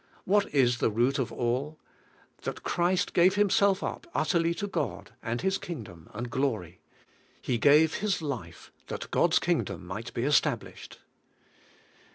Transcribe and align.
What 0.25 0.51
is 0.51 0.79
the 0.79 0.89
root 0.89 1.19
of 1.19 1.31
all? 1.31 1.77
That 2.41 2.63
Christ 2.63 3.13
gave 3.13 3.35
Himself 3.35 3.83
up 3.83 4.07
utterly 4.15 4.55
to 4.55 4.65
God, 4.65 5.13
and 5.21 5.41
His 5.41 5.59
Kingdom 5.59 6.09
and 6.11 6.31
glory. 6.31 6.79
He 7.39 7.59
gave 7.59 7.93
His 7.97 8.19
life, 8.19 8.71
that 8.87 9.11
God's 9.11 9.37
Kingdom 9.37 9.85
might 9.85 10.11
be 10.15 10.23
established. 10.23 11.01